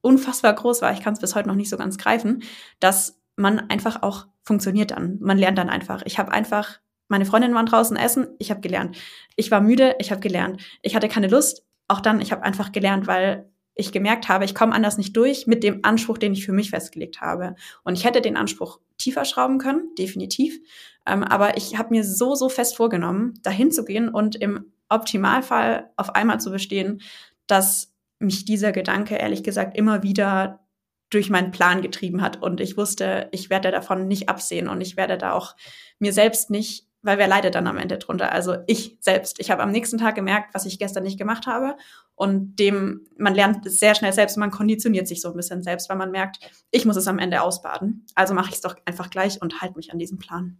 [0.00, 2.42] unfassbar groß war, ich kann es bis heute noch nicht so ganz greifen,
[2.80, 5.18] dass man einfach auch funktioniert dann.
[5.20, 6.02] Man lernt dann einfach.
[6.04, 8.96] Ich habe einfach, meine Freundinnen waren draußen essen, ich habe gelernt.
[9.36, 10.60] Ich war müde, ich habe gelernt.
[10.82, 13.49] Ich hatte keine Lust, auch dann, ich habe einfach gelernt, weil
[13.80, 16.70] ich gemerkt habe, ich komme anders nicht durch mit dem Anspruch, den ich für mich
[16.70, 17.56] festgelegt habe.
[17.82, 20.58] Und ich hätte den Anspruch tiefer schrauben können, definitiv.
[21.06, 25.90] Ähm, aber ich habe mir so, so fest vorgenommen, dahin zu gehen und im Optimalfall
[25.96, 27.00] auf einmal zu bestehen,
[27.46, 30.60] dass mich dieser Gedanke, ehrlich gesagt, immer wieder
[31.08, 32.40] durch meinen Plan getrieben hat.
[32.40, 35.56] Und ich wusste, ich werde davon nicht absehen und ich werde da auch
[35.98, 38.32] mir selbst nicht weil wer leidet dann am Ende drunter?
[38.32, 39.40] Also ich selbst.
[39.40, 41.76] Ich habe am nächsten Tag gemerkt, was ich gestern nicht gemacht habe.
[42.14, 45.96] Und dem, man lernt sehr schnell selbst, man konditioniert sich so ein bisschen selbst, weil
[45.96, 46.38] man merkt,
[46.70, 48.04] ich muss es am Ende ausbaden.
[48.14, 50.58] Also mache ich es doch einfach gleich und halte mich an diesen Plan.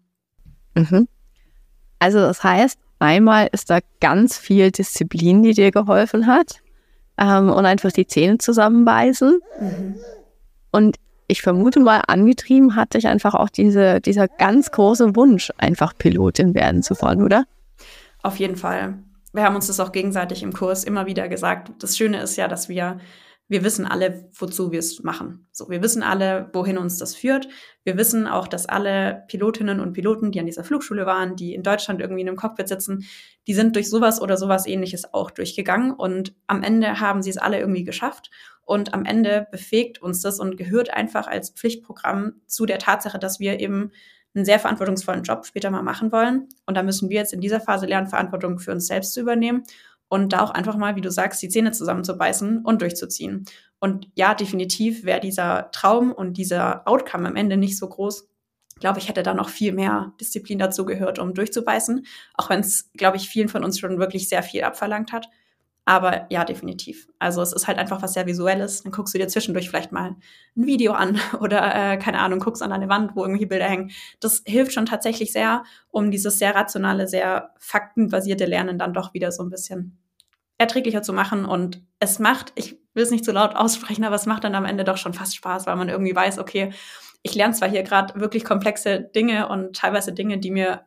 [0.75, 1.09] Mhm.
[1.99, 6.61] Also das heißt, einmal ist da ganz viel Disziplin, die dir geholfen hat.
[7.19, 9.41] Ähm, und einfach die Zähne zusammenbeißen.
[9.61, 9.97] Mhm.
[10.71, 10.97] Und
[11.31, 16.55] ich vermute mal, angetrieben hat dich einfach auch diese, dieser ganz große Wunsch, einfach Pilotin
[16.55, 17.45] werden zu wollen, oder?
[18.23, 18.99] Auf jeden Fall.
[19.33, 21.71] Wir haben uns das auch gegenseitig im Kurs immer wieder gesagt.
[21.79, 22.99] Das Schöne ist ja, dass wir
[23.51, 25.49] wir wissen alle, wozu wir es machen.
[25.51, 27.49] So, wir wissen alle, wohin uns das führt.
[27.83, 31.65] Wir wissen auch, dass alle Pilotinnen und Piloten, die an dieser Flugschule waren, die in
[31.65, 33.05] Deutschland irgendwie in einem Cockpit sitzen,
[33.49, 37.39] die sind durch sowas oder sowas ähnliches auch durchgegangen und am Ende haben sie es
[37.39, 38.31] alle irgendwie geschafft
[38.65, 43.41] und am Ende befähigt uns das und gehört einfach als Pflichtprogramm zu der Tatsache, dass
[43.41, 43.91] wir eben
[44.33, 46.49] einen sehr verantwortungsvollen Job später mal machen wollen.
[46.67, 49.65] Und da müssen wir jetzt in dieser Phase lernen, Verantwortung für uns selbst zu übernehmen
[50.11, 53.45] und da auch einfach mal, wie du sagst, die Zähne zusammenzubeißen und durchzuziehen.
[53.79, 58.29] Und ja, definitiv wäre dieser Traum und dieser Outcome am Ende nicht so groß.
[58.75, 62.61] Ich glaube, ich hätte da noch viel mehr Disziplin dazu gehört, um durchzubeißen, auch wenn
[62.61, 65.29] es, glaube ich, vielen von uns schon wirklich sehr viel abverlangt hat.
[65.91, 67.09] Aber ja, definitiv.
[67.19, 68.85] Also es ist halt einfach was sehr Visuelles.
[68.85, 70.15] Dann guckst du dir zwischendurch vielleicht mal
[70.57, 73.91] ein Video an oder äh, keine Ahnung, guckst an eine Wand, wo irgendwelche Bilder hängen.
[74.21, 79.33] Das hilft schon tatsächlich sehr, um dieses sehr rationale, sehr faktenbasierte Lernen dann doch wieder
[79.33, 79.99] so ein bisschen
[80.59, 81.45] erträglicher zu machen.
[81.45, 84.55] Und es macht, ich will es nicht zu so laut aussprechen, aber es macht dann
[84.55, 86.73] am Ende doch schon fast Spaß, weil man irgendwie weiß, okay,
[87.23, 90.83] ich lerne zwar hier gerade wirklich komplexe Dinge und teilweise Dinge, die mir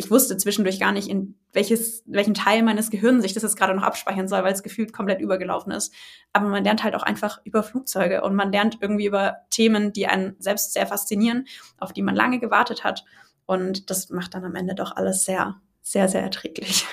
[0.00, 3.74] ich wusste zwischendurch gar nicht, in welches, welchen Teil meines Gehirns sich das jetzt gerade
[3.74, 5.92] noch abspeichern soll, weil es gefühlt komplett übergelaufen ist.
[6.32, 10.06] Aber man lernt halt auch einfach über Flugzeuge und man lernt irgendwie über Themen, die
[10.06, 13.04] einen selbst sehr faszinieren, auf die man lange gewartet hat.
[13.44, 16.86] Und das macht dann am Ende doch alles sehr, sehr, sehr erträglich.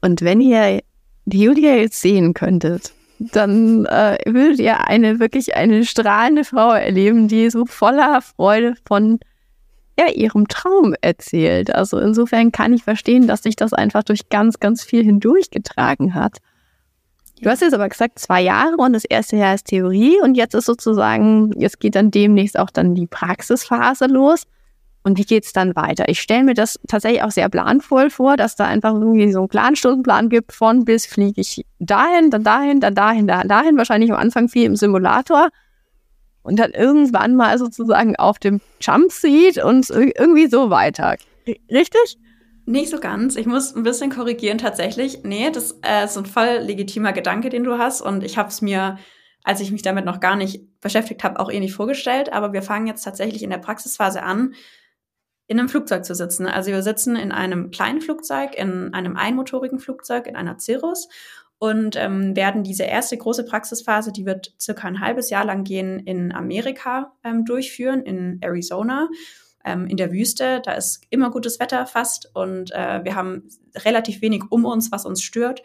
[0.00, 0.80] Und wenn ihr
[1.26, 7.28] die Julia jetzt sehen könntet, dann äh, würdet ihr eine wirklich eine strahlende Frau erleben,
[7.28, 9.20] die so voller Freude von
[10.00, 11.74] ja, ihrem Traum erzählt.
[11.74, 16.38] Also insofern kann ich verstehen, dass sich das einfach durch ganz, ganz viel hindurchgetragen hat.
[17.42, 20.54] Du hast jetzt aber gesagt, zwei Jahre und das erste Jahr ist Theorie und jetzt
[20.54, 24.44] ist sozusagen, jetzt geht dann demnächst auch dann die Praxisphase los.
[25.02, 26.10] Und wie geht's dann weiter?
[26.10, 29.48] Ich stelle mir das tatsächlich auch sehr planvoll vor, dass da einfach irgendwie so einen
[29.48, 34.12] klaren Stundenplan gibt, von bis fliege ich dahin, dann dahin, dann dahin, dann dahin, wahrscheinlich
[34.12, 35.48] am Anfang viel im Simulator
[36.42, 41.16] und dann irgendwann mal sozusagen auf dem Jumpseat und irgendwie so weiter.
[41.70, 42.18] Richtig?
[42.66, 43.36] Nicht so ganz.
[43.36, 45.24] Ich muss ein bisschen korrigieren tatsächlich.
[45.24, 48.00] Nee, das äh, ist ein voll legitimer Gedanke, den du hast.
[48.00, 48.98] Und ich habe es mir,
[49.42, 52.32] als ich mich damit noch gar nicht beschäftigt habe, auch eh nicht vorgestellt.
[52.32, 54.54] Aber wir fangen jetzt tatsächlich in der Praxisphase an,
[55.46, 56.46] in einem Flugzeug zu sitzen.
[56.46, 61.08] Also wir sitzen in einem kleinen Flugzeug, in einem einmotorigen Flugzeug, in einer Cirrus
[61.60, 66.00] und ähm, werden diese erste große Praxisphase, die wird circa ein halbes Jahr lang gehen,
[66.00, 69.10] in Amerika ähm, durchführen, in Arizona,
[69.62, 70.62] ähm, in der Wüste.
[70.64, 73.46] Da ist immer gutes Wetter fast und äh, wir haben
[73.76, 75.62] relativ wenig um uns, was uns stört.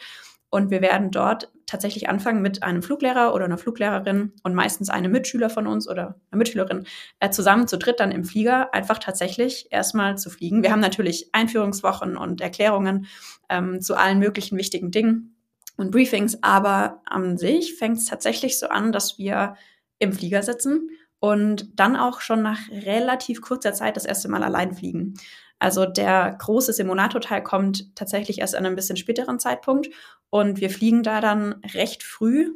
[0.49, 5.13] Und wir werden dort tatsächlich anfangen mit einem Fluglehrer oder einer Fluglehrerin und meistens einem
[5.13, 6.85] Mitschüler von uns oder einer Mitschülerin
[7.21, 10.61] äh, zusammen zu dritt dann im Flieger einfach tatsächlich erstmal zu fliegen.
[10.61, 13.07] Wir haben natürlich Einführungswochen und Erklärungen
[13.49, 15.34] ähm, zu allen möglichen wichtigen Dingen
[15.77, 19.55] und Briefings, aber an sich fängt es tatsächlich so an, dass wir
[19.99, 24.73] im Flieger sitzen und dann auch schon nach relativ kurzer Zeit das erste Mal allein
[24.73, 25.15] fliegen.
[25.59, 29.89] Also der große Simulator-Teil kommt tatsächlich erst an einem bisschen späteren Zeitpunkt
[30.29, 32.51] und wir fliegen da dann recht früh,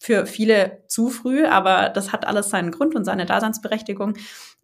[0.00, 4.14] für viele zu früh, aber das hat alles seinen Grund und seine Daseinsberechtigung.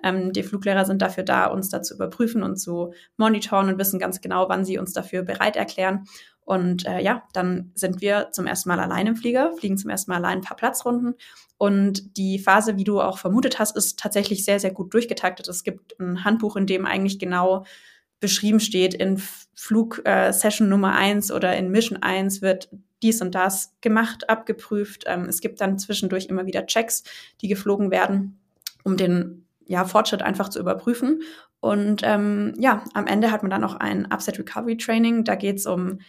[0.03, 3.99] Ähm, die Fluglehrer sind dafür da, uns da zu überprüfen und zu monitoren und wissen
[3.99, 6.05] ganz genau, wann sie uns dafür bereit erklären.
[6.45, 10.11] Und äh, ja, dann sind wir zum ersten Mal allein im Flieger, fliegen zum ersten
[10.11, 11.15] Mal allein ein paar Platzrunden.
[11.57, 15.49] Und die Phase, wie du auch vermutet hast, ist tatsächlich sehr, sehr gut durchgetaktet.
[15.49, 17.65] Es gibt ein Handbuch, in dem eigentlich genau
[18.21, 19.21] beschrieben steht, in
[19.55, 22.69] Flugsession äh, Nummer eins oder in Mission eins wird
[23.03, 25.05] dies und das gemacht, abgeprüft.
[25.07, 27.05] Ähm, es gibt dann zwischendurch immer wieder Checks,
[27.43, 28.39] die geflogen werden,
[28.83, 31.23] um den ja, Fortschritt einfach zu überprüfen.
[31.61, 35.25] Und ähm, ja, am Ende hat man dann noch ein Upset Recovery Training.
[35.25, 36.01] Da geht es um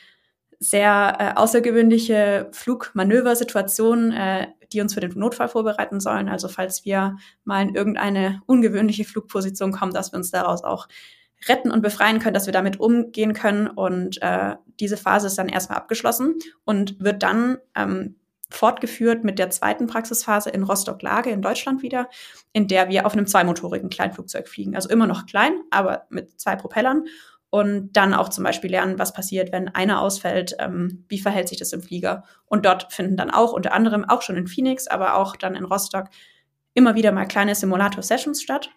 [0.59, 6.29] sehr äh, außergewöhnliche Flugmanöversituationen, äh, die uns für den Notfall vorbereiten sollen.
[6.29, 10.87] Also falls wir mal in irgendeine ungewöhnliche Flugposition kommen, dass wir uns daraus auch
[11.47, 13.67] retten und befreien können, dass wir damit umgehen können.
[13.67, 18.15] Und äh, diese Phase ist dann erstmal abgeschlossen und wird dann ähm,
[18.49, 22.09] fortgeführt mit der zweiten Praxisphase in Rostock-Lage in Deutschland wieder,
[22.53, 24.75] in der wir auf einem zweimotorigen Kleinflugzeug fliegen.
[24.75, 27.05] Also immer noch klein, aber mit zwei Propellern
[27.55, 31.57] und dann auch zum Beispiel lernen, was passiert, wenn einer ausfällt, ähm, wie verhält sich
[31.57, 32.25] das im Flieger.
[32.47, 35.63] Und dort finden dann auch unter anderem auch schon in Phoenix, aber auch dann in
[35.63, 36.09] Rostock
[36.73, 38.71] immer wieder mal kleine Simulator-Sessions statt.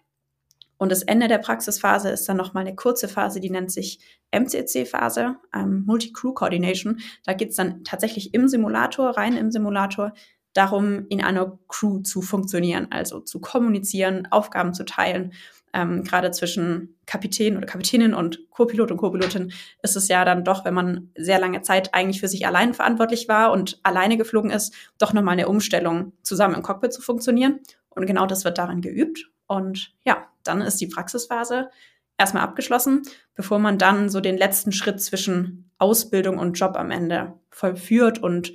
[0.76, 3.98] Und das Ende der Praxisphase ist dann nochmal eine kurze Phase, die nennt sich
[4.30, 7.00] MCC-Phase, ähm, Multi-Crew Coordination.
[7.24, 10.12] Da geht es dann tatsächlich im Simulator, rein im Simulator,
[10.52, 15.32] darum, in einer Crew zu funktionieren, also zu kommunizieren, Aufgaben zu teilen
[15.78, 20.64] ähm, gerade zwischen Kapitän oder Kapitänin und Co-Pilot und Co-Pilotin ist es ja dann doch,
[20.64, 24.74] wenn man sehr lange Zeit eigentlich für sich allein verantwortlich war und alleine geflogen ist,
[24.98, 27.60] doch nochmal eine Umstellung, zusammen im Cockpit zu funktionieren.
[27.90, 29.30] Und genau das wird daran geübt.
[29.46, 31.70] Und ja, dann ist die Praxisphase
[32.18, 33.02] erstmal abgeschlossen,
[33.36, 38.52] bevor man dann so den letzten Schritt zwischen Ausbildung und Job am Ende vollführt und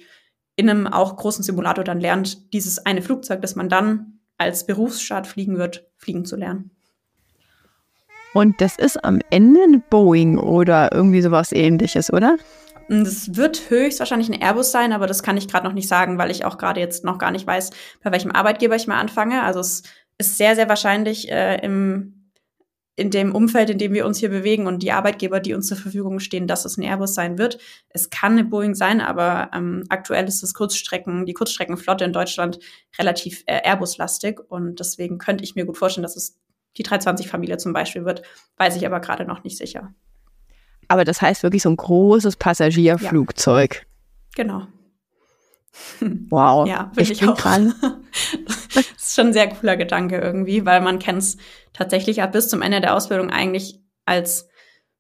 [0.56, 5.26] in einem auch großen Simulator dann lernt, dieses eine Flugzeug, das man dann als Berufsstart
[5.26, 6.73] fliegen wird, fliegen zu lernen.
[8.34, 12.38] Und das ist am Ende ein Boeing oder irgendwie sowas ähnliches, oder?
[12.90, 16.32] Das wird höchstwahrscheinlich ein Airbus sein, aber das kann ich gerade noch nicht sagen, weil
[16.32, 17.70] ich auch gerade jetzt noch gar nicht weiß,
[18.04, 19.44] bei welchem Arbeitgeber ich mal anfange.
[19.44, 19.84] Also es
[20.18, 22.20] ist sehr, sehr wahrscheinlich äh, im
[22.96, 25.78] in dem Umfeld, in dem wir uns hier bewegen und die Arbeitgeber, die uns zur
[25.78, 27.58] Verfügung stehen, dass es ein Airbus sein wird.
[27.90, 32.60] Es kann eine Boeing sein, aber ähm, aktuell ist das Kurzstrecken, die Kurzstreckenflotte in Deutschland
[33.00, 36.40] relativ äh, Airbus-lastig und deswegen könnte ich mir gut vorstellen, dass es
[36.78, 38.24] die 320-Familie zum Beispiel wird,
[38.58, 39.94] weiß ich aber gerade noch nicht sicher.
[40.88, 43.76] Aber das heißt wirklich so ein großes Passagierflugzeug.
[43.76, 43.82] Ja.
[44.36, 44.68] Genau.
[46.30, 46.68] Wow.
[46.68, 47.38] Ja, wirklich ich bin auch.
[47.38, 47.74] Dran.
[48.76, 51.38] das ist schon ein sehr cooler Gedanke irgendwie, weil man kennt es
[51.74, 54.48] tatsächlich ab bis zum Ende der Ausbildung eigentlich als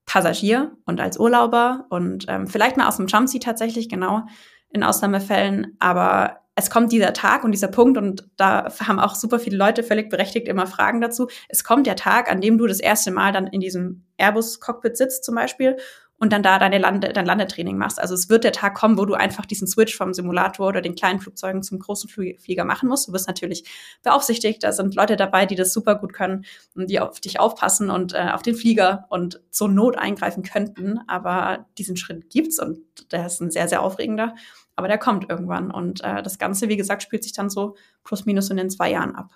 [0.06, 4.24] Passagier und als Urlauber und ähm, vielleicht mal aus dem Jumpsee tatsächlich, genau,
[4.70, 5.78] in Ausnahmefällen.
[5.80, 9.84] Aber es kommt dieser Tag und dieser Punkt und da haben auch super viele Leute
[9.84, 11.28] völlig berechtigt immer Fragen dazu.
[11.50, 15.24] Es kommt der Tag, an dem du das erste Mal dann in diesem Airbus-Cockpit sitzt
[15.24, 15.78] zum Beispiel
[16.20, 18.00] und dann da deine Lande, dein Landetraining machst.
[18.00, 20.96] Also es wird der Tag kommen, wo du einfach diesen Switch vom Simulator oder den
[20.96, 23.08] kleinen Flugzeugen zum großen Flieger machen musst.
[23.08, 23.66] Du wirst natürlich
[24.04, 27.90] beaufsichtigt, da sind Leute dabei, die das super gut können und die auf dich aufpassen
[27.90, 31.00] und äh, auf den Flieger und zur Not eingreifen könnten.
[31.08, 32.80] Aber diesen Schritt gibt's und
[33.12, 34.36] der ist ein sehr, sehr aufregender.
[34.76, 35.72] Aber der kommt irgendwann.
[35.72, 38.92] Und äh, das Ganze, wie gesagt, spielt sich dann so plus minus in den zwei
[38.92, 39.30] Jahren ab.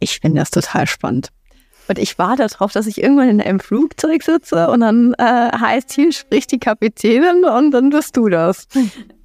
[0.00, 1.30] Ich finde das total spannend.
[1.88, 5.92] Und ich warte darauf, dass ich irgendwann in einem Flugzeug sitze und dann äh, heißt,
[5.92, 8.66] hier spricht die Kapitänin und dann wirst du das.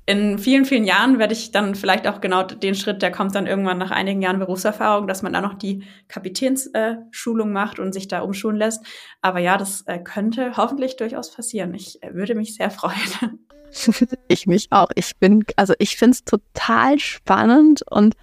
[0.06, 3.48] In vielen, vielen Jahren werde ich dann vielleicht auch genau den Schritt, der kommt dann
[3.48, 8.08] irgendwann nach einigen Jahren Berufserfahrung, dass man da noch die Kapitänsschulung äh, macht und sich
[8.08, 8.86] da umschulen lässt.
[9.22, 11.74] Aber ja, das äh, könnte hoffentlich durchaus passieren.
[11.74, 13.40] Ich äh, würde mich sehr freuen.
[14.28, 14.90] ich mich auch.
[14.96, 18.16] Ich bin, also ich finde es total spannend und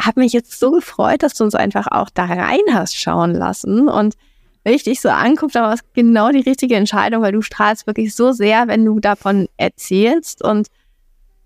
[0.00, 3.88] habe mich jetzt so gefreut, dass du uns einfach auch da rein hast schauen lassen.
[3.88, 4.14] Und
[4.64, 7.86] wenn ich dich so angucke, dann war es genau die richtige Entscheidung, weil du strahlst
[7.86, 10.42] wirklich so sehr, wenn du davon erzählst.
[10.42, 10.68] Und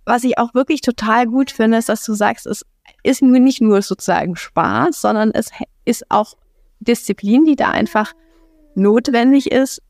[0.05, 2.65] was ich auch wirklich total gut finde, ist, dass du sagst, es
[3.03, 5.51] ist nicht nur sozusagen Spaß, sondern es
[5.85, 6.35] ist auch
[6.81, 8.13] Disziplin, die da einfach
[8.75, 9.83] notwendig ist,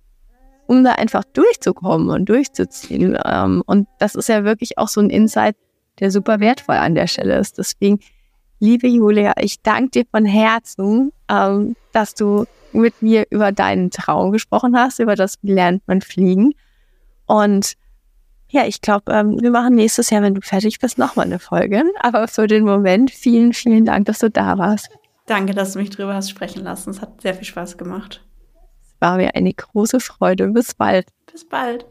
[0.71, 3.19] um da einfach durchzukommen und durchzuziehen.
[3.25, 5.57] Ähm, und das ist ja wirklich auch so ein Insight,
[5.99, 7.59] der super wertvoll an der Stelle ist.
[7.59, 8.01] Deswegen
[8.63, 14.33] Liebe Julia, ich danke dir von Herzen, ähm, dass du mit mir über deinen Traum
[14.33, 16.53] gesprochen hast, über das, wie lernt man fliegen.
[17.25, 17.73] Und
[18.51, 21.85] ja, ich glaube, ähm, wir machen nächstes Jahr, wenn du fertig bist, nochmal eine Folge.
[22.01, 24.91] Aber für den Moment vielen, vielen Dank, dass du da warst.
[25.25, 26.91] Danke, dass du mich drüber hast sprechen lassen.
[26.91, 28.23] Es hat sehr viel Spaß gemacht.
[29.01, 30.49] War mir eine große Freude.
[30.49, 31.09] Bis bald.
[31.31, 31.87] Bis bald.